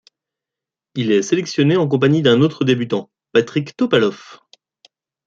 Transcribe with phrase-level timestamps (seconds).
[0.95, 4.39] Il est sélectionné en compagnie d'un autre débutant, Patrick Topaloff.